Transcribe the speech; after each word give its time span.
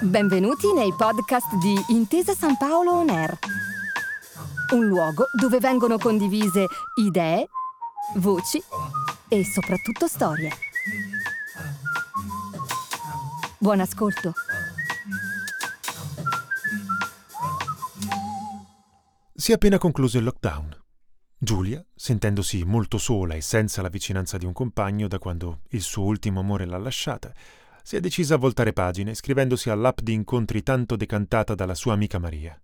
Benvenuti 0.00 0.72
nei 0.74 0.92
podcast 0.94 1.54
di 1.56 1.74
Intesa 1.88 2.34
San 2.34 2.58
Paolo 2.58 2.92
On 2.92 3.08
Air, 3.08 3.38
un 4.74 4.84
luogo 4.84 5.24
dove 5.40 5.58
vengono 5.58 5.96
condivise 5.96 6.66
idee, 6.96 7.48
voci 8.16 8.62
e 9.28 9.44
soprattutto 9.44 10.06
storie. 10.06 10.50
Buon 13.58 13.80
ascolto. 13.80 14.34
Si 19.34 19.50
è 19.50 19.54
appena 19.54 19.78
concluso 19.78 20.18
il 20.18 20.24
lockdown. 20.24 20.83
Giulia, 21.44 21.84
sentendosi 21.94 22.64
molto 22.64 22.98
sola 22.98 23.34
e 23.34 23.40
senza 23.40 23.82
la 23.82 23.88
vicinanza 23.88 24.36
di 24.36 24.46
un 24.46 24.52
compagno 24.52 25.06
da 25.06 25.18
quando 25.18 25.60
il 25.70 25.82
suo 25.82 26.02
ultimo 26.02 26.40
amore 26.40 26.64
l'ha 26.64 26.78
lasciata, 26.78 27.32
si 27.82 27.96
è 27.96 28.00
decisa 28.00 28.34
a 28.34 28.38
voltare 28.38 28.72
pagine 28.72 29.12
iscrivendosi 29.12 29.70
all'app 29.70 30.00
di 30.00 30.12
incontri 30.12 30.62
tanto 30.62 30.96
decantata 30.96 31.54
dalla 31.54 31.74
sua 31.74 31.92
amica 31.92 32.18
Maria. 32.18 32.60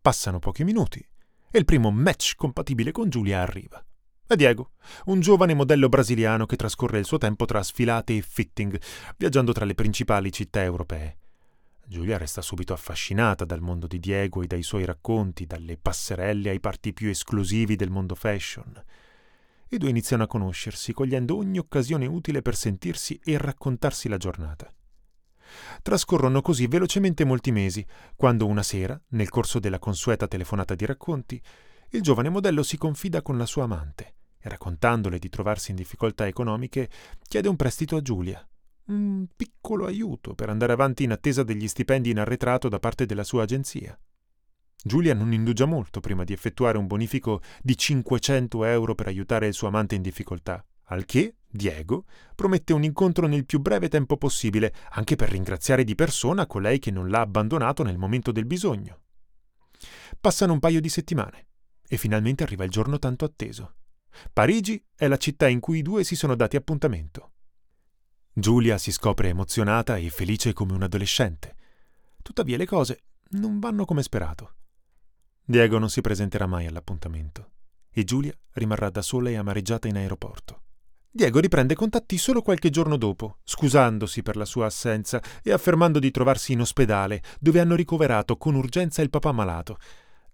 Passano 0.00 0.38
pochi 0.38 0.64
minuti 0.64 1.06
e 1.50 1.58
il 1.58 1.64
primo 1.64 1.90
match 1.90 2.36
compatibile 2.36 2.92
con 2.92 3.10
Giulia 3.10 3.42
arriva. 3.42 3.84
È 4.26 4.34
Diego, 4.34 4.70
un 5.06 5.20
giovane 5.20 5.54
modello 5.54 5.88
brasiliano 5.88 6.46
che 6.46 6.56
trascorre 6.56 6.98
il 6.98 7.04
suo 7.04 7.18
tempo 7.18 7.44
tra 7.44 7.62
sfilate 7.62 8.16
e 8.16 8.22
fitting, 8.22 8.80
viaggiando 9.16 9.52
tra 9.52 9.64
le 9.64 9.74
principali 9.74 10.32
città 10.32 10.62
europee. 10.62 11.18
Giulia 11.86 12.18
resta 12.18 12.42
subito 12.42 12.72
affascinata 12.72 13.44
dal 13.44 13.60
mondo 13.60 13.86
di 13.86 13.98
Diego 13.98 14.42
e 14.42 14.46
dai 14.46 14.62
suoi 14.62 14.84
racconti, 14.84 15.46
dalle 15.46 15.78
passerelle 15.78 16.50
ai 16.50 16.60
parti 16.60 16.92
più 16.92 17.08
esclusivi 17.08 17.76
del 17.76 17.90
mondo 17.90 18.14
fashion 18.14 18.82
i 19.70 19.78
due 19.78 19.90
iniziano 19.90 20.22
a 20.22 20.26
conoscersi, 20.28 20.92
cogliendo 20.92 21.36
ogni 21.36 21.58
occasione 21.58 22.06
utile 22.06 22.42
per 22.42 22.54
sentirsi 22.54 23.20
e 23.24 23.36
raccontarsi 23.36 24.08
la 24.08 24.16
giornata. 24.16 24.72
Trascorrono 25.82 26.40
così 26.40 26.66
velocemente 26.66 27.24
molti 27.24 27.50
mesi, 27.50 27.84
quando 28.14 28.46
una 28.46 28.62
sera, 28.62 29.00
nel 29.08 29.28
corso 29.28 29.58
della 29.58 29.78
consueta 29.78 30.28
telefonata 30.28 30.74
di 30.74 30.86
racconti, 30.86 31.40
il 31.90 32.02
giovane 32.02 32.28
modello 32.28 32.62
si 32.62 32.76
confida 32.76 33.22
con 33.22 33.38
la 33.38 33.46
sua 33.46 33.64
amante 33.64 34.14
e, 34.38 34.48
raccontandole 34.48 35.18
di 35.18 35.28
trovarsi 35.28 35.70
in 35.70 35.76
difficoltà 35.76 36.26
economiche, 36.26 36.88
chiede 37.22 37.48
un 37.48 37.56
prestito 37.56 37.96
a 37.96 38.02
Giulia, 38.02 38.46
un 38.86 39.26
piccolo 39.34 39.86
aiuto 39.86 40.34
per 40.34 40.48
andare 40.48 40.72
avanti 40.72 41.02
in 41.02 41.10
attesa 41.10 41.42
degli 41.42 41.66
stipendi 41.66 42.10
in 42.10 42.20
arretrato 42.20 42.68
da 42.68 42.78
parte 42.78 43.06
della 43.06 43.24
sua 43.24 43.42
agenzia. 43.42 43.98
Giulia 44.82 45.14
non 45.14 45.32
indugia 45.32 45.64
molto 45.64 45.98
prima 46.00 46.22
di 46.22 46.32
effettuare 46.32 46.78
un 46.78 46.86
bonifico 46.86 47.40
di 47.60 47.76
500 47.76 48.64
euro 48.64 48.94
per 48.94 49.08
aiutare 49.08 49.48
il 49.48 49.54
suo 49.54 49.66
amante 49.66 49.96
in 49.96 50.02
difficoltà, 50.02 50.64
al 50.84 51.04
che 51.04 51.36
Diego 51.48 52.04
promette 52.36 52.72
un 52.72 52.84
incontro 52.84 53.26
nel 53.26 53.46
più 53.46 53.58
breve 53.58 53.88
tempo 53.88 54.16
possibile, 54.16 54.72
anche 54.90 55.16
per 55.16 55.30
ringraziare 55.30 55.82
di 55.82 55.96
persona 55.96 56.46
colei 56.46 56.78
che 56.78 56.92
non 56.92 57.08
l'ha 57.08 57.20
abbandonato 57.20 57.82
nel 57.82 57.98
momento 57.98 58.30
del 58.30 58.46
bisogno. 58.46 59.00
Passano 60.20 60.52
un 60.52 60.60
paio 60.60 60.80
di 60.80 60.88
settimane 60.88 61.46
e 61.88 61.96
finalmente 61.96 62.44
arriva 62.44 62.62
il 62.62 62.70
giorno 62.70 63.00
tanto 63.00 63.24
atteso. 63.24 63.74
Parigi 64.32 64.82
è 64.94 65.08
la 65.08 65.16
città 65.16 65.48
in 65.48 65.58
cui 65.58 65.78
i 65.78 65.82
due 65.82 66.04
si 66.04 66.14
sono 66.14 66.36
dati 66.36 66.54
appuntamento. 66.54 67.32
Giulia 68.38 68.76
si 68.76 68.92
scopre 68.92 69.30
emozionata 69.30 69.96
e 69.96 70.10
felice 70.10 70.52
come 70.52 70.74
un 70.74 70.82
adolescente. 70.82 71.54
Tuttavia 72.20 72.58
le 72.58 72.66
cose 72.66 73.04
non 73.30 73.60
vanno 73.60 73.86
come 73.86 74.02
sperato. 74.02 74.56
Diego 75.42 75.78
non 75.78 75.88
si 75.88 76.02
presenterà 76.02 76.44
mai 76.44 76.66
all'appuntamento 76.66 77.52
e 77.90 78.04
Giulia 78.04 78.34
rimarrà 78.52 78.90
da 78.90 79.00
sola 79.00 79.30
e 79.30 79.36
amareggiata 79.36 79.88
in 79.88 79.96
aeroporto. 79.96 80.64
Diego 81.10 81.38
riprende 81.38 81.74
contatti 81.74 82.18
solo 82.18 82.42
qualche 82.42 82.68
giorno 82.68 82.98
dopo, 82.98 83.38
scusandosi 83.42 84.22
per 84.22 84.36
la 84.36 84.44
sua 84.44 84.66
assenza 84.66 85.22
e 85.42 85.50
affermando 85.50 85.98
di 85.98 86.10
trovarsi 86.10 86.52
in 86.52 86.60
ospedale, 86.60 87.22
dove 87.40 87.58
hanno 87.60 87.74
ricoverato 87.74 88.36
con 88.36 88.54
urgenza 88.54 89.00
il 89.00 89.08
papà 89.08 89.32
malato. 89.32 89.78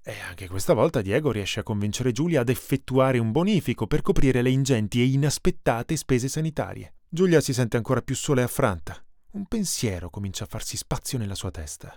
E 0.02 0.14
anche 0.28 0.48
questa 0.48 0.74
volta 0.74 1.02
Diego 1.02 1.30
riesce 1.30 1.60
a 1.60 1.62
convincere 1.62 2.10
Giulia 2.10 2.40
ad 2.40 2.48
effettuare 2.48 3.19
un 3.19 3.30
bonifico 3.30 3.86
per 3.86 4.02
coprire 4.02 4.42
le 4.42 4.50
ingenti 4.50 5.00
e 5.00 5.04
inaspettate 5.04 5.94
spese 5.94 6.26
sanitarie. 6.26 6.94
Giulia 7.14 7.42
si 7.42 7.52
sente 7.52 7.76
ancora 7.76 8.00
più 8.00 8.16
sola 8.16 8.40
e 8.40 8.44
affranta. 8.44 8.96
Un 9.32 9.44
pensiero 9.44 10.08
comincia 10.08 10.44
a 10.44 10.46
farsi 10.46 10.78
spazio 10.78 11.18
nella 11.18 11.34
sua 11.34 11.50
testa. 11.50 11.94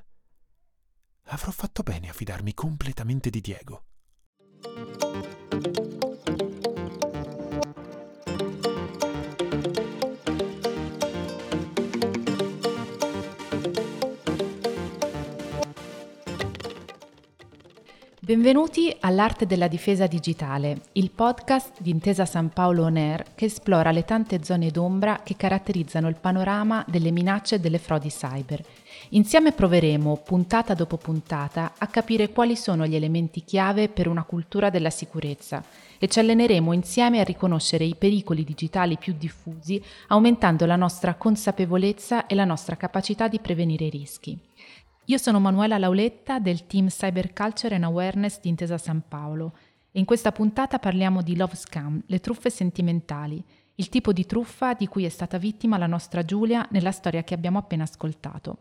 Avrò 1.28 1.52
fatto 1.52 1.84
bene 1.84 2.10
a 2.10 2.12
fidarmi 2.12 2.54
completamente 2.54 3.30
di 3.30 3.40
Diego. 3.40 3.86
Benvenuti 18.26 18.92
all'Arte 19.02 19.46
della 19.46 19.68
Difesa 19.68 20.08
Digitale, 20.08 20.82
il 20.94 21.12
podcast 21.12 21.80
di 21.80 21.92
Intesa 21.92 22.26
San 22.26 22.50
Paolo 22.50 22.86
On 22.86 22.96
Air 22.96 23.24
che 23.36 23.46
esplora 23.46 23.92
le 23.92 24.04
tante 24.04 24.44
zone 24.44 24.72
d'ombra 24.72 25.22
che 25.24 25.36
caratterizzano 25.38 26.08
il 26.08 26.16
panorama 26.16 26.84
delle 26.88 27.12
minacce 27.12 27.56
e 27.56 27.60
delle 27.60 27.78
frodi 27.78 28.10
cyber 28.10 28.64
Insieme 29.10 29.52
proveremo, 29.52 30.24
puntata 30.26 30.74
dopo 30.74 30.98
puntata, 30.98 31.74
a 31.78 31.86
capire 31.86 32.30
quali 32.32 32.56
sono 32.56 32.88
gli 32.88 32.96
elementi 32.96 33.44
chiave 33.44 33.90
per 33.90 34.08
una 34.08 34.24
cultura 34.24 34.72
della 34.72 34.90
sicurezza 34.90 35.64
e 36.00 36.08
ci 36.08 36.18
alleneremo 36.18 36.74
insieme 36.74 37.20
a 37.20 37.24
riconoscere 37.24 37.84
i 37.84 37.96
pericoli 37.96 38.44
digitali 38.44 38.98
più 38.98 39.14
diffusi, 39.16 39.80
aumentando 40.08 40.66
la 40.66 40.76
nostra 40.76 41.14
consapevolezza 41.14 42.26
e 42.26 42.34
la 42.34 42.46
nostra 42.46 42.76
capacità 42.76 43.28
di 43.28 43.40
prevenire 43.40 43.86
i 43.86 43.90
rischi. 43.92 44.40
Io 45.08 45.20
sono 45.20 45.40
Manuela 45.40 45.78
Lauletta 45.78 46.40
del 46.40 46.66
team 46.66 46.88
Cyber 46.88 47.32
Culture 47.32 47.76
and 47.76 47.84
Awareness 47.84 48.40
di 48.40 48.50
Intesa 48.50 48.80
San 48.80 49.04
Paolo 49.08 49.56
e 49.92 50.00
in 50.00 50.06
questa 50.06 50.32
puntata 50.32 50.80
parliamo 50.80 51.22
di 51.22 51.36
Love 51.36 51.56
Scam, 51.56 52.02
le 52.08 52.20
truffe 52.20 52.50
sentimentali, 52.50 53.44
il 53.76 53.90
tipo 53.90 54.12
di 54.12 54.26
truffa 54.26 54.74
di 54.74 54.88
cui 54.88 55.06
è 55.06 55.10
stata 55.10 55.38
vittima 55.38 55.78
la 55.78 55.86
nostra 55.86 56.26
Giulia 56.26 56.68
nella 56.72 56.92
storia 56.92 57.24
che 57.24 57.36
abbiamo 57.36 57.60
appena 57.60 57.84
ascoltato. 57.84 58.58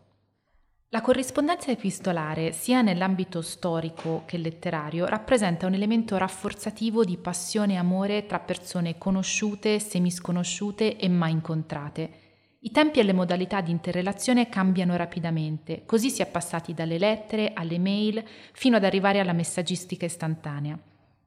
La 0.89 1.01
corrispondenza 1.01 1.71
epistolare, 1.71 2.51
sia 2.51 2.83
nell'ambito 2.83 3.41
storico 3.41 4.21
che 4.27 4.37
letterario, 4.37 5.07
rappresenta 5.07 5.65
un 5.65 5.73
elemento 5.73 6.15
rafforzativo 6.15 7.03
di 7.03 7.17
passione 7.17 7.73
e 7.73 7.77
amore 7.77 8.27
tra 8.27 8.39
persone 8.39 8.99
conosciute, 8.99 9.79
semisconosciute 9.79 10.95
e 10.95 11.09
mai 11.09 11.31
incontrate. 11.31 12.24
I 12.65 12.71
tempi 12.71 12.99
e 12.99 13.03
le 13.03 13.13
modalità 13.13 13.61
di 13.61 13.69
interrelazione 13.69 14.49
cambiano 14.49 14.95
rapidamente, 14.95 15.83
così 15.85 16.09
si 16.09 16.23
è 16.23 16.25
passati 16.25 16.73
dalle 16.73 16.97
lettere 16.97 17.51
alle 17.53 17.77
mail 17.77 18.23
fino 18.53 18.77
ad 18.77 18.83
arrivare 18.83 19.19
alla 19.19 19.33
messaggistica 19.33 20.05
istantanea. 20.05 20.75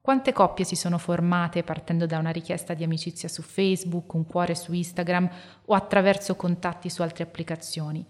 Quante 0.00 0.32
coppie 0.32 0.64
si 0.64 0.74
sono 0.74 0.98
formate 0.98 1.62
partendo 1.62 2.06
da 2.06 2.18
una 2.18 2.30
richiesta 2.30 2.74
di 2.74 2.82
amicizia 2.82 3.28
su 3.28 3.42
Facebook, 3.42 4.12
un 4.14 4.26
cuore 4.26 4.56
su 4.56 4.72
Instagram 4.72 5.30
o 5.66 5.74
attraverso 5.74 6.34
contatti 6.34 6.90
su 6.90 7.02
altre 7.02 7.22
applicazioni? 7.22 8.04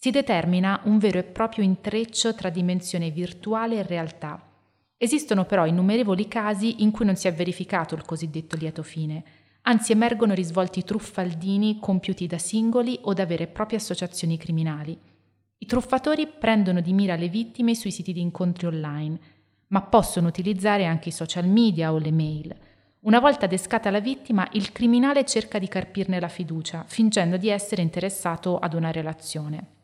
si 0.00 0.12
determina 0.12 0.80
un 0.84 0.98
vero 0.98 1.18
e 1.18 1.24
proprio 1.24 1.64
intreccio 1.64 2.32
tra 2.32 2.50
dimensione 2.50 3.10
virtuale 3.10 3.78
e 3.78 3.82
realtà. 3.82 4.40
Esistono 4.96 5.44
però 5.44 5.66
innumerevoli 5.66 6.28
casi 6.28 6.84
in 6.84 6.92
cui 6.92 7.04
non 7.04 7.16
si 7.16 7.26
è 7.26 7.34
verificato 7.34 7.96
il 7.96 8.04
cosiddetto 8.04 8.56
lieto 8.56 8.84
fine, 8.84 9.24
anzi 9.68 9.92
emergono 9.92 10.32
risvolti 10.32 10.82
truffaldini 10.82 11.78
compiuti 11.78 12.26
da 12.26 12.38
singoli 12.38 12.98
o 13.02 13.12
da 13.12 13.26
vere 13.26 13.44
e 13.44 13.48
proprie 13.48 13.76
associazioni 13.76 14.38
criminali. 14.38 14.98
I 15.58 15.66
truffatori 15.66 16.26
prendono 16.26 16.80
di 16.80 16.94
mira 16.94 17.16
le 17.16 17.28
vittime 17.28 17.74
sui 17.74 17.90
siti 17.90 18.14
di 18.14 18.20
incontri 18.20 18.66
online, 18.66 19.20
ma 19.68 19.82
possono 19.82 20.28
utilizzare 20.28 20.86
anche 20.86 21.10
i 21.10 21.12
social 21.12 21.46
media 21.46 21.92
o 21.92 21.98
le 21.98 22.12
mail. 22.12 22.56
Una 23.00 23.20
volta 23.20 23.46
descata 23.46 23.90
la 23.90 24.00
vittima, 24.00 24.48
il 24.52 24.72
criminale 24.72 25.26
cerca 25.26 25.58
di 25.58 25.68
carpirne 25.68 26.18
la 26.18 26.28
fiducia, 26.28 26.84
fingendo 26.86 27.36
di 27.36 27.48
essere 27.48 27.82
interessato 27.82 28.58
ad 28.58 28.72
una 28.72 28.90
relazione. 28.90 29.77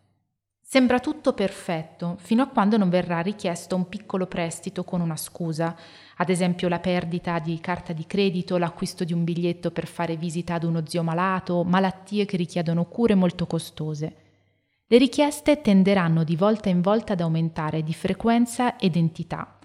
Sembra 0.75 0.99
tutto 0.99 1.35
perfetto 1.35 2.17
fino 2.19 2.43
a 2.43 2.49
quando 2.49 2.76
non 2.76 2.88
verrà 2.88 3.21
richiesto 3.21 3.76
un 3.76 3.88
piccolo 3.88 4.26
prestito 4.26 4.82
con 4.82 5.00
una 5.00 5.15
scusa, 5.15 5.76
ad 6.17 6.29
esempio 6.31 6.67
la 6.67 6.81
perdita 6.81 7.38
di 7.38 7.61
carta 7.61 7.93
di 7.93 8.05
credito, 8.09 8.56
l'acquisto 8.56 9.05
di 9.05 9.12
un 9.12 9.23
biglietto 9.23 9.71
per 9.71 9.87
fare 9.87 10.17
visita 10.17 10.55
ad 10.55 10.65
uno 10.65 10.82
zio 10.85 11.05
malato, 11.05 11.62
malattie 11.62 12.25
che 12.25 12.37
richiedono 12.37 12.87
cure 12.87 13.15
molto 13.15 13.47
costose. 13.47 14.17
Le 14.88 14.99
richieste 14.99 15.61
tenderanno 15.61 16.25
di 16.25 16.35
volta 16.35 16.71
in 16.71 16.81
volta 16.81 17.12
ad 17.12 17.21
aumentare 17.21 17.85
di 17.85 17.94
frequenza 17.94 18.76
ed 18.76 18.97
entità. 18.97 19.61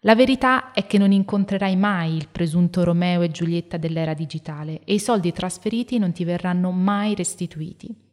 La 0.00 0.14
verità 0.14 0.72
è 0.72 0.86
che 0.86 0.98
non 0.98 1.12
incontrerai 1.12 1.76
mai 1.76 2.14
il 2.14 2.28
presunto 2.30 2.84
Romeo 2.84 3.22
e 3.22 3.30
Giulietta 3.30 3.78
dell'era 3.78 4.12
digitale 4.12 4.82
e 4.84 4.92
i 4.92 5.00
soldi 5.00 5.32
trasferiti 5.32 5.96
non 5.96 6.12
ti 6.12 6.24
verranno 6.24 6.70
mai 6.72 7.14
restituiti. 7.14 8.10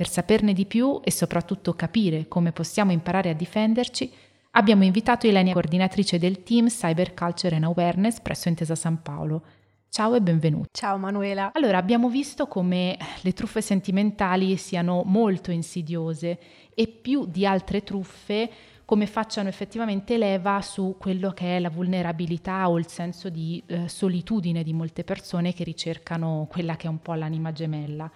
Per 0.00 0.08
saperne 0.08 0.54
di 0.54 0.64
più 0.64 0.98
e 1.04 1.10
soprattutto 1.10 1.74
capire 1.74 2.26
come 2.26 2.52
possiamo 2.52 2.90
imparare 2.90 3.28
a 3.28 3.34
difenderci, 3.34 4.10
abbiamo 4.52 4.82
invitato 4.82 5.26
Ilenia, 5.26 5.52
coordinatrice 5.52 6.18
del 6.18 6.42
team 6.42 6.68
Cyber 6.68 7.12
Culture 7.12 7.54
and 7.54 7.64
Awareness 7.64 8.18
presso 8.20 8.48
Intesa 8.48 8.74
San 8.74 9.02
Paolo. 9.02 9.42
Ciao 9.90 10.14
e 10.14 10.22
benvenuti. 10.22 10.68
Ciao 10.72 10.96
Manuela. 10.96 11.50
Allora, 11.52 11.76
abbiamo 11.76 12.08
visto 12.08 12.46
come 12.46 12.96
le 13.20 13.32
truffe 13.34 13.60
sentimentali 13.60 14.56
siano 14.56 15.02
molto 15.04 15.50
insidiose 15.50 16.38
e 16.74 16.86
più 16.86 17.26
di 17.26 17.44
altre 17.44 17.82
truffe 17.82 18.50
come 18.86 19.06
facciano 19.06 19.50
effettivamente 19.50 20.16
leva 20.16 20.62
su 20.62 20.96
quello 20.98 21.32
che 21.32 21.58
è 21.58 21.60
la 21.60 21.68
vulnerabilità 21.68 22.70
o 22.70 22.78
il 22.78 22.86
senso 22.86 23.28
di 23.28 23.62
eh, 23.66 23.86
solitudine 23.86 24.62
di 24.62 24.72
molte 24.72 25.04
persone 25.04 25.52
che 25.52 25.62
ricercano 25.62 26.48
quella 26.50 26.76
che 26.76 26.86
è 26.86 26.90
un 26.90 27.02
po' 27.02 27.12
l'anima 27.12 27.52
gemella. 27.52 28.10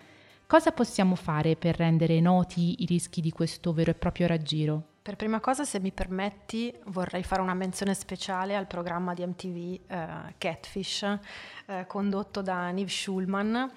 Cosa 0.54 0.70
possiamo 0.70 1.16
fare 1.16 1.56
per 1.56 1.74
rendere 1.74 2.20
noti 2.20 2.84
i 2.84 2.86
rischi 2.86 3.20
di 3.20 3.32
questo 3.32 3.72
vero 3.72 3.90
e 3.90 3.94
proprio 3.94 4.28
raggiro? 4.28 4.84
Per 5.02 5.16
prima 5.16 5.40
cosa, 5.40 5.64
se 5.64 5.80
mi 5.80 5.90
permetti, 5.90 6.72
vorrei 6.84 7.24
fare 7.24 7.42
una 7.42 7.54
menzione 7.54 7.92
speciale 7.92 8.54
al 8.54 8.68
programma 8.68 9.14
di 9.14 9.26
MTV 9.26 9.80
eh, 9.84 10.34
Catfish, 10.38 11.18
eh, 11.66 11.86
condotto 11.88 12.40
da 12.40 12.70
Niv 12.70 12.86
Schulman, 12.86 13.68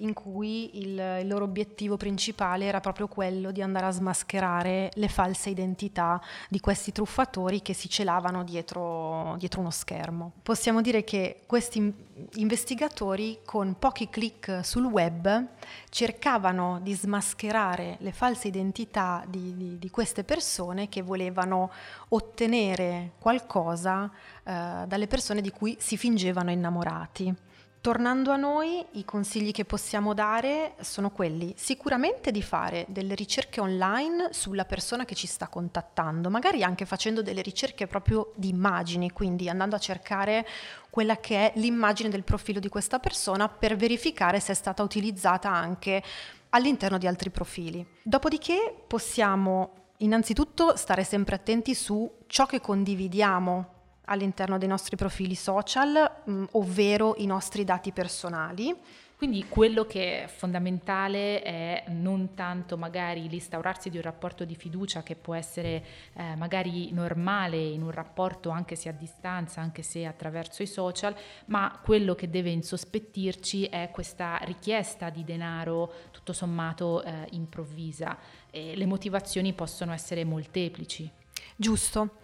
in 0.00 0.12
cui 0.12 0.78
il, 0.78 1.18
il, 1.20 1.26
loro 1.26 1.44
obiettivo 1.44 1.96
principale 1.96 2.66
era 2.66 2.80
proprio 2.80 3.08
quello 3.08 3.50
di 3.50 3.62
andare 3.62 3.86
a 3.86 3.90
smascherare 3.90 4.90
le 4.94 5.08
false 5.08 5.50
identità 5.50 6.20
di 6.48 6.60
questi 6.60 6.92
truffatori 6.92 7.62
che 7.62 7.72
si 7.72 7.88
celavano 7.88 8.44
dietro, 8.44 9.36
dietro 9.38 9.60
uno 9.60 9.70
schermo. 9.70 10.32
Possiamo 10.42 10.80
dire 10.80 11.04
che 11.04 11.42
questi 11.46 11.92
investigatori 12.34 13.38
con 13.44 13.76
pochi 13.78 14.08
clic 14.10 14.60
sul 14.62 14.84
web 14.84 15.46
cercavano 15.88 16.80
di 16.82 16.94
smascherare 16.94 17.96
le 18.00 18.12
false 18.12 18.48
identità 18.48 19.24
di, 19.26 19.56
di, 19.56 19.78
di 19.78 19.90
queste 19.90 20.24
persone 20.24 20.88
che 20.88 21.02
volevano 21.02 21.70
ottenere 22.08 23.12
qualcosa 23.18 24.10
eh, 24.44 24.84
dalle 24.86 25.06
persone 25.06 25.40
di 25.40 25.50
cui 25.50 25.76
si 25.78 25.96
fingevano 25.96 26.50
innamorati. 26.50 27.34
Tornando 27.82 28.30
a 28.30 28.36
noi, 28.36 28.84
i 28.92 29.06
consigli 29.06 29.52
che 29.52 29.64
possiamo 29.64 30.12
dare 30.12 30.74
sono 30.80 31.10
quelli 31.10 31.54
sicuramente 31.56 32.30
di 32.30 32.42
fare 32.42 32.84
delle 32.90 33.14
ricerche 33.14 33.58
online 33.58 34.34
sulla 34.34 34.66
persona 34.66 35.06
che 35.06 35.14
ci 35.14 35.26
sta 35.26 35.48
contattando, 35.48 36.28
magari 36.28 36.62
anche 36.62 36.84
facendo 36.84 37.22
delle 37.22 37.40
ricerche 37.40 37.86
proprio 37.86 38.32
di 38.36 38.50
immagini, 38.50 39.12
quindi 39.12 39.48
andando 39.48 39.76
a 39.76 39.78
cercare 39.78 40.46
quella 40.90 41.16
che 41.16 41.52
è 41.52 41.58
l'immagine 41.58 42.10
del 42.10 42.22
profilo 42.22 42.60
di 42.60 42.68
questa 42.68 42.98
persona 42.98 43.48
per 43.48 43.76
verificare 43.76 44.40
se 44.40 44.52
è 44.52 44.56
stata 44.56 44.82
utilizzata 44.82 45.48
anche 45.48 46.02
all'interno 46.50 46.98
di 46.98 47.06
altri 47.06 47.30
profili. 47.30 47.86
Dopodiché 48.02 48.74
possiamo 48.86 49.70
innanzitutto 49.98 50.76
stare 50.76 51.02
sempre 51.02 51.36
attenti 51.36 51.74
su 51.74 52.10
ciò 52.26 52.44
che 52.44 52.60
condividiamo 52.60 53.78
all'interno 54.10 54.58
dei 54.58 54.68
nostri 54.68 54.96
profili 54.96 55.34
social, 55.34 56.20
mh, 56.24 56.32
mm, 56.32 56.44
ovvero 56.52 57.14
i 57.18 57.26
nostri 57.26 57.64
dati 57.64 57.92
personali. 57.92 58.74
Quindi 59.20 59.44
quello 59.48 59.84
che 59.84 60.22
è 60.22 60.26
fondamentale 60.28 61.42
è 61.42 61.84
non 61.88 62.32
tanto 62.32 62.78
magari 62.78 63.28
l'instaurarsi 63.28 63.90
di 63.90 63.98
un 63.98 64.02
rapporto 64.02 64.46
di 64.46 64.54
fiducia 64.54 65.02
che 65.02 65.14
può 65.14 65.34
essere 65.34 65.84
eh, 66.14 66.34
magari 66.36 66.90
normale 66.92 67.58
in 67.58 67.82
un 67.82 67.90
rapporto 67.90 68.48
anche 68.48 68.76
se 68.76 68.88
a 68.88 68.92
distanza, 68.92 69.60
anche 69.60 69.82
se 69.82 70.06
attraverso 70.06 70.62
i 70.62 70.66
social, 70.66 71.14
ma 71.48 71.78
quello 71.82 72.14
che 72.14 72.30
deve 72.30 72.48
insospettirci 72.48 73.66
è 73.66 73.90
questa 73.92 74.38
richiesta 74.44 75.10
di 75.10 75.22
denaro 75.22 75.92
tutto 76.12 76.32
sommato 76.32 77.02
eh, 77.02 77.26
improvvisa. 77.32 78.16
E 78.50 78.74
le 78.74 78.86
motivazioni 78.86 79.52
possono 79.52 79.92
essere 79.92 80.24
molteplici. 80.24 81.10
Giusto. 81.56 82.16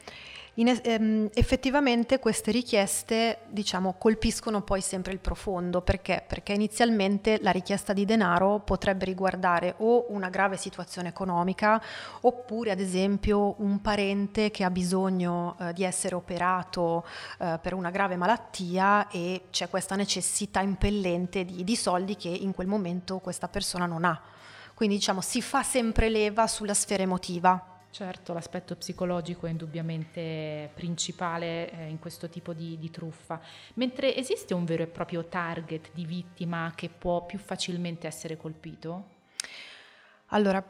In, 0.59 0.69
ehm, 0.83 1.29
effettivamente 1.35 2.19
queste 2.19 2.51
richieste 2.51 3.41
diciamo, 3.49 3.97
colpiscono 3.99 4.63
poi 4.63 4.81
sempre 4.81 5.13
il 5.13 5.19
profondo 5.19 5.83
perché? 5.83 6.25
perché 6.27 6.55
inizialmente 6.55 7.39
la 7.43 7.51
richiesta 7.51 7.93
di 7.93 8.07
denaro 8.07 8.61
potrebbe 8.61 9.05
riguardare 9.05 9.75
o 9.79 10.07
una 10.09 10.31
grave 10.31 10.57
situazione 10.57 11.09
economica 11.09 11.83
oppure 12.23 12.71
ad 12.71 12.81
esempio 12.81 13.57
un 13.59 13.83
parente 13.83 14.51
che 14.51 14.65
ha 14.65 14.71
bisogno 14.71 15.57
eh, 15.61 15.75
di 15.75 15.85
essere 15.85 16.15
operato 16.15 17.05
eh, 17.39 17.59
per 17.61 17.75
una 17.75 17.91
grave 17.91 18.17
malattia 18.17 19.09
e 19.09 19.49
c'è 19.51 19.69
questa 19.69 19.95
necessità 19.95 20.61
impellente 20.61 21.45
di, 21.45 21.65
di 21.65 21.77
soldi 21.77 22.17
che 22.17 22.29
in 22.31 22.55
quel 22.55 22.67
momento 22.67 23.19
questa 23.19 23.49
persona 23.49 23.85
non 23.85 24.05
ha. 24.05 24.19
Quindi 24.73 24.97
diciamo 24.97 25.21
si 25.21 25.43
fa 25.43 25.63
sempre 25.63 26.09
leva 26.09 26.47
sulla 26.47 26.75
sfera 26.75 27.03
emotiva. 27.03 27.76
Certo, 27.97 28.35
l'aspetto 28.35 28.77
psicologico 28.77 29.47
è 29.47 29.49
indubbiamente 29.49 30.71
principale 30.75 31.71
eh, 31.71 31.89
in 31.89 31.99
questo 31.99 32.29
tipo 32.29 32.53
di, 32.53 32.77
di, 32.79 32.91
truffa, 32.91 33.41
mentre 33.77 34.15
esiste 34.15 34.53
un 34.53 34.67
vero 34.67 34.83
e 34.83 34.87
proprio 34.87 35.25
target 35.25 35.89
di 35.95 36.05
vittima 36.05 36.75
che 36.75 36.91
può 36.91 37.25
più 37.25 37.39
facilmente 37.39 38.07
essere 38.07 38.37
colpito? 38.37 39.05
Allora, 40.27 40.63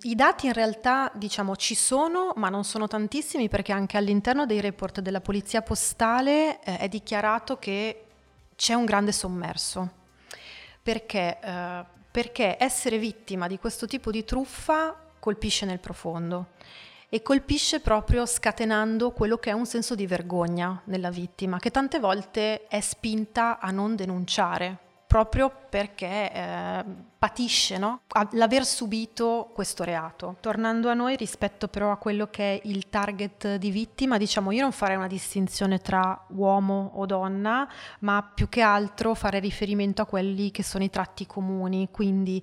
i 0.00 0.16
dati 0.16 0.46
in 0.46 0.54
realtà 0.54 1.12
diciamo 1.14 1.54
ci 1.54 1.76
sono, 1.76 2.32
ma 2.34 2.48
non 2.48 2.64
sono 2.64 2.88
tantissimi 2.88 3.48
perché 3.48 3.70
anche 3.70 3.96
all'interno 3.96 4.44
dei 4.44 4.60
report 4.60 4.98
della 4.98 5.20
polizia 5.20 5.62
postale 5.62 6.60
eh, 6.64 6.78
è 6.78 6.88
dichiarato 6.88 7.58
che 7.60 8.06
c'è 8.56 8.74
un 8.74 8.86
grande 8.86 9.12
sommerso. 9.12 9.88
Perché? 10.82 11.38
Eh, 11.40 11.84
perché 12.10 12.56
essere 12.58 12.98
vittima 12.98 13.46
di 13.46 13.58
questo 13.58 13.86
tipo 13.86 14.10
di 14.10 14.24
truffa 14.24 15.01
colpisce 15.22 15.66
nel 15.66 15.78
profondo 15.78 16.48
e 17.08 17.22
colpisce 17.22 17.78
proprio 17.78 18.26
scatenando 18.26 19.12
quello 19.12 19.36
che 19.36 19.50
è 19.50 19.52
un 19.52 19.66
senso 19.66 19.94
di 19.94 20.04
vergogna 20.04 20.80
nella 20.86 21.10
vittima, 21.10 21.60
che 21.60 21.70
tante 21.70 22.00
volte 22.00 22.66
è 22.66 22.80
spinta 22.80 23.60
a 23.60 23.70
non 23.70 23.94
denunciare, 23.94 24.76
proprio 25.06 25.52
perché 25.68 26.32
eh, 26.32 26.84
patisce 27.18 27.78
no? 27.78 28.00
l'aver 28.30 28.64
subito 28.64 29.50
questo 29.52 29.84
reato. 29.84 30.36
Tornando 30.40 30.88
a 30.88 30.94
noi 30.94 31.14
rispetto 31.14 31.68
però 31.68 31.92
a 31.92 31.98
quello 31.98 32.28
che 32.28 32.54
è 32.56 32.60
il 32.64 32.88
target 32.88 33.56
di 33.56 33.70
vittima, 33.70 34.16
diciamo 34.16 34.50
io 34.50 34.62
non 34.62 34.72
farei 34.72 34.96
una 34.96 35.06
distinzione 35.06 35.78
tra 35.78 36.24
uomo 36.30 36.92
o 36.94 37.06
donna, 37.06 37.68
ma 38.00 38.28
più 38.34 38.48
che 38.48 38.62
altro 38.62 39.14
fare 39.14 39.38
riferimento 39.38 40.02
a 40.02 40.06
quelli 40.06 40.50
che 40.50 40.64
sono 40.64 40.82
i 40.82 40.90
tratti 40.90 41.26
comuni, 41.26 41.90
quindi 41.92 42.42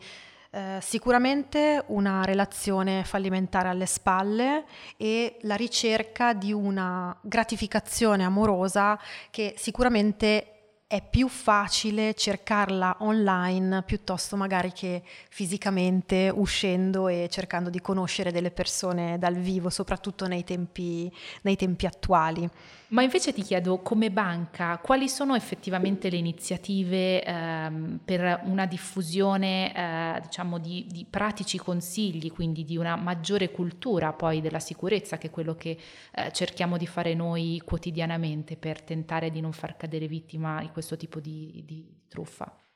eh, 0.52 0.80
sicuramente 0.82 1.84
una 1.88 2.24
relazione 2.24 3.04
fallimentare 3.04 3.70
alle 3.70 3.86
spalle 3.86 4.66
e 4.98 5.38
la 5.42 5.56
ricerca 5.56 6.34
di 6.34 6.52
una 6.52 7.16
gratificazione 7.22 8.24
amorosa 8.24 9.00
che 9.30 9.54
sicuramente 9.58 10.59
è 10.92 11.04
più 11.08 11.28
facile 11.28 12.16
cercarla 12.16 12.98
online 13.02 13.84
piuttosto 13.84 14.36
magari 14.36 14.72
che 14.72 15.04
fisicamente 15.30 16.32
uscendo 16.34 17.08
e 17.08 17.28
cercando 17.30 17.70
di 17.70 17.80
conoscere 17.80 18.32
delle 18.32 18.50
persone 18.50 19.20
dal 19.20 19.36
vivo, 19.36 19.70
soprattutto 19.70 20.26
nei 20.26 20.44
tempi, 20.44 21.14
nei 21.44 21.56
tempi 21.56 21.86
attuali. 21.86 22.50
Ma 22.88 23.04
invece 23.04 23.34
ti 23.34 23.44
chiedo, 23.44 23.84
come 23.84 24.10
banca, 24.10 24.80
quali 24.80 25.08
sono 25.10 25.36
effettivamente 25.36 26.10
le 26.10 26.18
iniziative 26.18 27.24
ehm, 27.24 28.00
per 28.04 28.42
una 28.46 28.66
diffusione 28.66 29.72
eh, 29.76 30.22
diciamo 30.22 30.58
di, 30.58 30.88
di, 30.90 31.06
pratici 31.08 31.60
consigli, 31.60 32.32
quindi 32.32 32.66
di 32.66 32.78
una 32.78 32.96
maggiore 32.96 33.52
cultura 33.52 34.12
poi 34.12 34.42
della 34.42 34.60
sicurezza, 34.60 35.20
che 35.20 35.28
è 35.28 35.30
quello 35.30 35.54
che 35.54 35.78
eh, 36.16 36.32
cerchiamo 36.32 36.78
di 36.78 36.88
fare 36.88 37.14
noi 37.14 37.62
quotidianamente 37.64 38.58
per 38.58 38.82
tentare 38.82 39.30
di 39.30 39.40
non 39.40 39.52
far 39.52 39.78
cadere 39.78 40.08
vittima 40.08 40.60
di 40.62 40.70
questo 40.70 40.78
tipo 40.98 41.20
di, 41.20 41.64
di 41.66 42.04
truffa? 42.08 42.69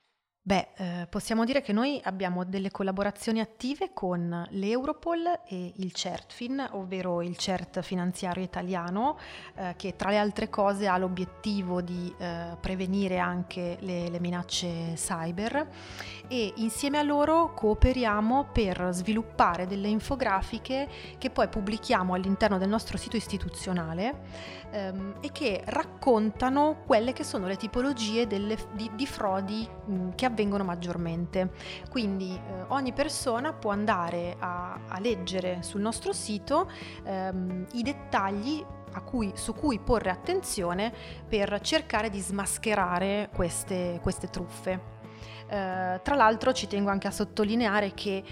Beh, 0.46 0.68
eh, 0.76 1.08
possiamo 1.10 1.46
dire 1.46 1.62
che 1.62 1.72
noi 1.72 2.02
abbiamo 2.04 2.44
delle 2.44 2.70
collaborazioni 2.70 3.40
attive 3.40 3.92
con 3.94 4.46
l'Europol 4.50 5.40
e 5.48 5.72
il 5.78 5.94
CERTFIN, 5.94 6.68
ovvero 6.72 7.22
il 7.22 7.38
CERT 7.38 7.80
finanziario 7.80 8.44
italiano, 8.44 9.18
eh, 9.56 9.74
che 9.78 9.96
tra 9.96 10.10
le 10.10 10.18
altre 10.18 10.50
cose 10.50 10.90
ha 10.90 10.98
l'obiettivo 10.98 11.80
di 11.80 12.14
eh, 12.18 12.58
prevenire 12.60 13.20
anche 13.20 13.78
le, 13.80 14.10
le, 14.10 14.20
minacce 14.20 14.96
cyber. 14.96 15.66
E 16.28 16.52
insieme 16.58 16.98
a 16.98 17.04
loro 17.04 17.54
cooperiamo 17.54 18.50
per 18.52 18.90
sviluppare 18.92 19.66
delle 19.66 19.88
infografiche 19.88 20.90
che 21.20 21.30
poi 21.30 21.48
pubblichiamo 21.48 22.16
all'interno 22.16 22.58
del 22.58 22.68
nostro 22.68 22.98
sito 22.98 23.16
istituzionale 23.16 24.20
ehm, 24.72 25.20
e 25.22 25.32
che 25.32 25.62
raccontano 25.68 26.82
quelle 26.86 27.14
che 27.14 27.24
sono 27.24 27.48
le 27.48 27.56
tipologie 27.56 28.28
delle, 28.28 28.58
di, 28.74 28.92
di, 28.94 29.08
frodi 29.08 29.66
mh, 29.86 30.10
che 30.16 30.26
avvengono 30.26 30.33
maggiormente. 30.64 31.52
Quindi 31.90 32.36
eh, 32.36 32.66
ogni 32.68 32.94
persona 32.94 33.54
può 33.54 33.72
andare 33.72 34.36
a, 34.40 34.80
a, 34.88 35.00
leggere 35.00 35.62
sul 35.62 35.82
nostro 35.82 36.14
sito 36.14 36.70
ehm, 37.04 37.66
i 37.74 37.84
dettagli 37.84 38.66
cui, 39.02 39.32
su 39.36 39.54
cui 39.54 39.80
porre 39.80 40.10
attenzione 40.10 40.94
per 41.28 41.60
cercare 41.62 42.10
di 42.10 42.20
smascherare 42.20 43.30
queste, 43.34 44.00
queste 44.02 44.28
truffe. 44.28 44.92
Eh, 45.48 46.00
tra 46.02 46.16
l'altro 46.16 46.54
ci 46.54 46.68
tengo 46.68 46.90
anche 46.90 47.08
a 47.08 47.12
sottolineare 47.12 47.94
che 47.94 48.24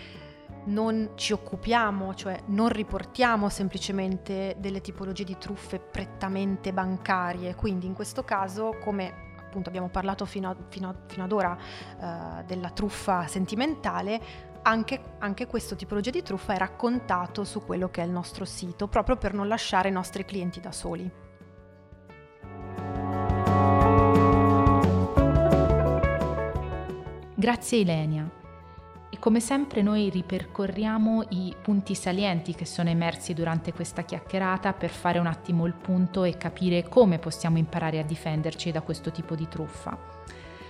non 0.63 1.11
ci 1.15 1.33
occupiamo, 1.33 2.13
cioè 2.13 2.39
non 2.47 2.69
riportiamo 2.69 3.49
semplicemente 3.49 4.55
delle 4.59 4.81
tipologie 4.81 5.23
di 5.23 5.37
truffe 5.37 5.79
prettamente 5.79 6.71
bancarie, 6.71 7.55
quindi 7.55 7.87
in 7.87 7.93
questo 7.93 8.23
caso 8.23 8.77
come 8.79 9.29
appunto 9.51 9.67
abbiamo 9.67 9.89
parlato 9.89 10.25
fino, 10.25 10.49
a, 10.49 10.55
fino, 10.69 10.87
a, 10.87 10.95
fino 11.05 11.25
ad 11.25 11.31
ora 11.33 11.57
eh, 11.57 12.43
della 12.45 12.69
truffa 12.69 13.27
sentimentale, 13.27 14.19
anche, 14.63 15.15
anche, 15.19 15.45
questo 15.45 15.75
tipologia 15.75 16.09
di 16.09 16.23
truffa 16.23 16.53
è 16.53 16.57
raccontato 16.57 17.43
su 17.43 17.65
quello 17.65 17.89
che 17.89 18.01
è 18.01 18.05
il 18.05 18.11
nostro 18.11 18.45
sito, 18.45 18.87
proprio 18.87 19.17
per 19.17 19.33
non 19.33 19.47
lasciare 19.47 19.89
i 19.89 19.91
nostri 19.91 20.23
clienti 20.23 20.61
da 20.61 20.71
soli. 20.71 21.11
Grazie 27.35 27.79
Ilenia. 27.79 28.40
Come 29.21 29.39
sempre 29.39 29.83
noi 29.83 30.09
ripercorriamo 30.09 31.25
i 31.29 31.53
punti 31.61 31.93
salienti 31.93 32.55
che 32.55 32.65
sono 32.65 32.89
emersi 32.89 33.35
durante 33.35 33.71
questa 33.71 34.01
chiacchierata 34.01 34.73
per 34.73 34.89
fare 34.89 35.19
un 35.19 35.27
attimo 35.27 35.67
il 35.67 35.75
punto 35.75 36.23
e 36.23 36.37
capire 36.37 36.89
come 36.89 37.19
possiamo 37.19 37.59
imparare 37.59 37.99
a 37.99 38.03
difenderci 38.03 38.71
da 38.71 38.81
questo 38.81 39.11
tipo 39.11 39.35
di 39.35 39.47
truffa. 39.47 39.95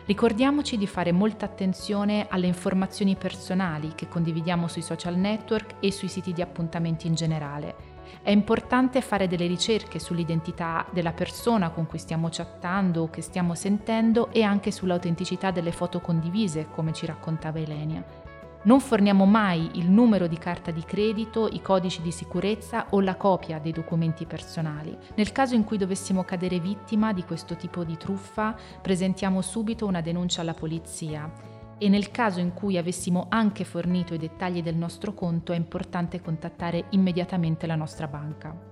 Ricordiamoci 0.05 0.77
di 0.77 0.85
fare 0.85 1.13
molta 1.13 1.45
attenzione 1.45 2.27
alle 2.29 2.47
informazioni 2.47 3.15
personali 3.15 3.93
che 3.95 4.09
condividiamo 4.09 4.67
sui 4.67 4.81
social 4.81 5.15
network 5.15 5.75
e 5.79 5.89
sui 5.93 6.09
siti 6.09 6.33
di 6.33 6.41
appuntamenti 6.41 7.07
in 7.07 7.15
generale. 7.15 7.75
È 8.21 8.31
importante 8.31 8.99
fare 8.99 9.29
delle 9.29 9.47
ricerche 9.47 9.97
sull'identità 9.97 10.85
della 10.91 11.13
persona 11.13 11.69
con 11.69 11.87
cui 11.87 11.99
stiamo 11.99 12.27
chattando 12.29 13.03
o 13.03 13.09
che 13.09 13.21
stiamo 13.21 13.55
sentendo 13.55 14.29
e 14.33 14.43
anche 14.43 14.71
sull'autenticità 14.71 15.51
delle 15.51 15.71
foto 15.71 16.01
condivise, 16.01 16.67
come 16.69 16.91
ci 16.91 17.05
raccontava 17.05 17.57
Elenia. 17.57 18.20
Non 18.63 18.79
forniamo 18.79 19.25
mai 19.25 19.71
il 19.73 19.89
numero 19.89 20.27
di 20.27 20.37
carta 20.37 20.69
di 20.69 20.83
credito, 20.83 21.47
i 21.47 21.61
codici 21.61 22.03
di 22.03 22.11
sicurezza 22.11 22.87
o 22.91 23.01
la 23.01 23.15
copia 23.15 23.57
dei 23.57 23.71
documenti 23.71 24.25
personali. 24.25 24.95
Nel 25.15 25.31
caso 25.31 25.55
in 25.55 25.63
cui 25.63 25.77
dovessimo 25.77 26.23
cadere 26.23 26.59
vittima 26.59 27.11
di 27.11 27.23
questo 27.23 27.55
tipo 27.55 27.83
di 27.83 27.97
truffa, 27.97 28.55
presentiamo 28.79 29.41
subito 29.41 29.87
una 29.87 30.01
denuncia 30.01 30.41
alla 30.41 30.53
polizia 30.53 31.31
e 31.79 31.89
nel 31.89 32.11
caso 32.11 32.39
in 32.39 32.53
cui 32.53 32.77
avessimo 32.77 33.25
anche 33.29 33.63
fornito 33.63 34.13
i 34.13 34.19
dettagli 34.19 34.61
del 34.61 34.75
nostro 34.75 35.15
conto 35.15 35.53
è 35.53 35.55
importante 35.55 36.21
contattare 36.21 36.85
immediatamente 36.91 37.65
la 37.65 37.75
nostra 37.75 38.05
banca. 38.05 38.70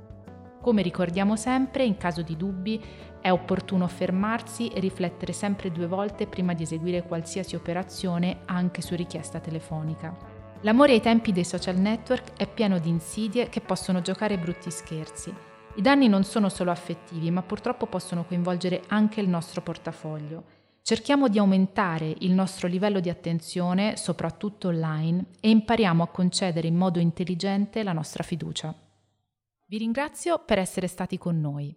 Come 0.61 0.81
ricordiamo 0.81 1.37
sempre, 1.37 1.85
in 1.85 1.95
caso 1.95 2.21
di 2.21 2.35
dubbi 2.35 2.83
è 3.21 3.31
opportuno 3.31 3.87
fermarsi 3.87 4.67
e 4.67 4.79
riflettere 4.79 5.31
sempre 5.31 5.71
due 5.71 5.87
volte 5.87 6.27
prima 6.27 6.53
di 6.53 6.63
eseguire 6.63 7.03
qualsiasi 7.03 7.55
operazione 7.55 8.41
anche 8.45 8.81
su 8.81 8.95
richiesta 8.95 9.39
telefonica. 9.39 10.15
L'amore 10.61 10.91
ai 10.91 11.01
tempi 11.01 11.31
dei 11.31 11.45
social 11.45 11.77
network 11.77 12.33
è 12.35 12.45
pieno 12.45 12.79
di 12.79 12.89
insidie 12.89 13.47
che 13.47 13.61
possono 13.61 14.01
giocare 14.01 14.37
brutti 14.37 14.69
scherzi. 14.69 15.33
I 15.75 15.81
danni 15.81 16.09
non 16.09 16.25
sono 16.25 16.49
solo 16.49 16.71
affettivi, 16.71 17.31
ma 17.31 17.41
purtroppo 17.41 17.85
possono 17.85 18.25
coinvolgere 18.25 18.81
anche 18.87 19.21
il 19.21 19.29
nostro 19.29 19.61
portafoglio. 19.61 20.43
Cerchiamo 20.81 21.29
di 21.29 21.39
aumentare 21.39 22.13
il 22.19 22.33
nostro 22.33 22.67
livello 22.67 22.99
di 22.99 23.09
attenzione, 23.09 23.95
soprattutto 23.95 24.67
online, 24.67 25.27
e 25.39 25.49
impariamo 25.49 26.03
a 26.03 26.07
concedere 26.07 26.67
in 26.67 26.75
modo 26.75 26.99
intelligente 26.99 27.83
la 27.83 27.93
nostra 27.93 28.23
fiducia. 28.23 28.75
Vi 29.69 29.77
ringrazio 29.77 30.39
per 30.39 30.57
essere 30.57 30.87
stati 30.87 31.19
con 31.19 31.39
noi. 31.39 31.71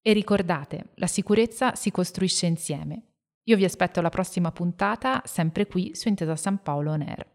E 0.00 0.12
ricordate, 0.14 0.92
la 0.94 1.06
sicurezza 1.06 1.74
si 1.74 1.90
costruisce 1.90 2.46
insieme. 2.46 3.02
Io 3.44 3.56
vi 3.56 3.64
aspetto 3.64 3.98
alla 3.98 4.08
prossima 4.08 4.50
puntata, 4.50 5.20
sempre 5.26 5.66
qui 5.66 5.94
su 5.94 6.08
Intesa 6.08 6.36
San 6.36 6.62
Paolo 6.62 6.92
On 6.92 7.02
Air. 7.02 7.26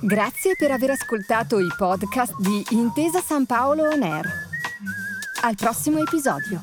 Grazie 0.00 0.56
per 0.56 0.70
aver 0.70 0.92
ascoltato 0.92 1.58
i 1.58 1.68
podcast 1.76 2.34
di 2.40 2.64
Intesa 2.70 3.20
San 3.20 3.44
Paolo 3.44 3.90
On 3.90 4.02
Air. 4.02 4.26
Al 5.42 5.56
prossimo 5.56 5.98
episodio. 5.98 6.62